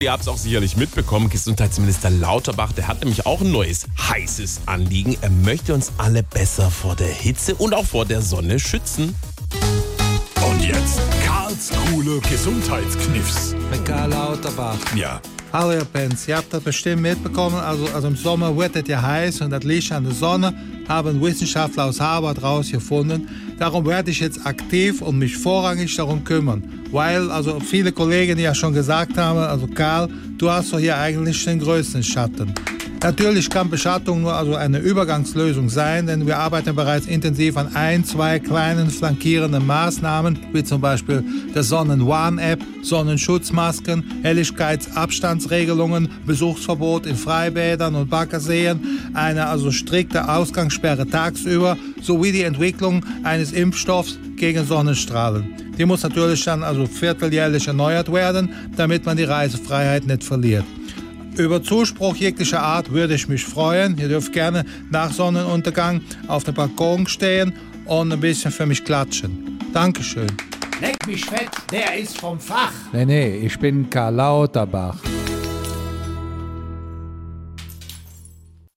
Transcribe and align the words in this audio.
Ihr 0.00 0.12
habt 0.12 0.22
es 0.22 0.28
auch 0.28 0.36
sicherlich 0.36 0.76
mitbekommen, 0.76 1.28
Gesundheitsminister 1.28 2.08
Lauterbach, 2.08 2.70
der 2.70 2.86
hat 2.86 3.00
nämlich 3.00 3.26
auch 3.26 3.40
ein 3.40 3.50
neues 3.50 3.88
heißes 3.98 4.60
Anliegen. 4.66 5.18
Er 5.22 5.30
möchte 5.30 5.74
uns 5.74 5.90
alle 5.98 6.22
besser 6.22 6.70
vor 6.70 6.94
der 6.94 7.08
Hitze 7.08 7.56
und 7.56 7.74
auch 7.74 7.84
vor 7.84 8.06
der 8.06 8.22
Sonne 8.22 8.60
schützen. 8.60 9.16
Und 10.46 10.64
jetzt 10.64 11.00
Karls 11.26 11.72
coole 11.90 12.20
Gesundheitskniffs. 12.20 13.56
Mit 13.72 13.84
Karl 13.84 14.10
Lauterbach. 14.10 14.78
Ja, 14.94 15.20
Hallo 15.50 15.72
ihr 15.72 15.84
Pens, 15.86 16.28
ihr 16.28 16.36
habt 16.36 16.52
das 16.52 16.62
bestimmt 16.62 17.00
mitbekommen, 17.00 17.56
also, 17.56 17.86
also 17.94 18.08
im 18.08 18.16
Sommer 18.16 18.54
wird 18.54 18.76
es 18.76 18.86
ja 18.86 19.00
heiß 19.00 19.40
und 19.40 19.48
das 19.48 19.64
Licht 19.64 19.90
an 19.92 20.04
der 20.04 20.12
Sonne 20.12 20.52
haben 20.86 21.22
Wissenschaftler 21.22 21.86
aus 21.86 21.98
Harvard 21.98 22.42
rausgefunden. 22.42 23.26
Darum 23.58 23.86
werde 23.86 24.10
ich 24.10 24.20
jetzt 24.20 24.44
aktiv 24.44 25.00
und 25.00 25.18
mich 25.18 25.34
vorrangig 25.38 25.96
darum 25.96 26.22
kümmern. 26.22 26.62
Weil 26.92 27.30
also 27.30 27.60
viele 27.60 27.92
Kollegen 27.92 28.38
ja 28.38 28.54
schon 28.54 28.74
gesagt 28.74 29.16
haben, 29.16 29.38
also 29.38 29.66
Karl, 29.66 30.10
du 30.36 30.50
hast 30.50 30.70
doch 30.70 30.78
hier 30.78 30.98
eigentlich 30.98 31.42
den 31.42 31.60
größten 31.60 32.02
Schatten. 32.02 32.52
Natürlich 33.00 33.48
kann 33.48 33.70
Beschattung 33.70 34.22
nur 34.22 34.34
also 34.34 34.56
eine 34.56 34.78
Übergangslösung 34.78 35.68
sein, 35.68 36.08
denn 36.08 36.26
wir 36.26 36.38
arbeiten 36.38 36.74
bereits 36.74 37.06
intensiv 37.06 37.56
an 37.56 37.74
ein, 37.74 38.04
zwei 38.04 38.40
kleinen 38.40 38.90
flankierenden 38.90 39.64
Maßnahmen, 39.64 40.36
wie 40.52 40.64
zum 40.64 40.80
Beispiel 40.80 41.22
der 41.54 41.62
Sonnen-One-App, 41.62 42.60
Sonnenschutzmasken, 42.82 44.02
Helligkeitsabstandsregelungen, 44.22 46.08
Besuchsverbot 46.26 47.06
in 47.06 47.14
Freibädern 47.14 47.94
und 47.94 48.10
Baggerseen, 48.10 48.80
eine 49.14 49.46
also 49.46 49.70
strikte 49.70 50.28
Ausgangssperre 50.28 51.06
tagsüber 51.06 51.76
sowie 52.02 52.32
die 52.32 52.42
Entwicklung 52.42 53.04
eines 53.22 53.52
Impfstoffs 53.52 54.18
gegen 54.36 54.66
Sonnenstrahlen. 54.66 55.54
Die 55.78 55.84
muss 55.84 56.02
natürlich 56.02 56.44
dann 56.44 56.64
also 56.64 56.84
vierteljährlich 56.86 57.68
erneuert 57.68 58.12
werden, 58.12 58.52
damit 58.76 59.06
man 59.06 59.16
die 59.16 59.24
Reisefreiheit 59.24 60.04
nicht 60.04 60.24
verliert. 60.24 60.64
Über 61.38 61.62
Zuspruch 61.62 62.16
jeglicher 62.16 62.60
Art 62.60 62.90
würde 62.90 63.14
ich 63.14 63.28
mich 63.28 63.44
freuen. 63.44 63.96
Ihr 63.96 64.08
dürft 64.08 64.32
gerne 64.32 64.64
nach 64.90 65.12
Sonnenuntergang 65.12 66.00
auf 66.26 66.42
dem 66.42 66.54
Balkon 66.54 67.06
stehen 67.06 67.52
und 67.84 68.12
ein 68.12 68.18
bisschen 68.18 68.50
für 68.50 68.66
mich 68.66 68.84
klatschen. 68.84 69.58
Dankeschön. 69.72 70.26
Leck 70.80 71.06
mich 71.06 71.24
fett, 71.24 71.50
der 71.70 71.96
ist 71.96 72.18
vom 72.18 72.40
Fach. 72.40 72.72
Nee, 72.92 73.04
nee, 73.04 73.36
ich 73.38 73.56
bin 73.56 73.88
Karl 73.88 74.16
Lauterbach. 74.16 74.96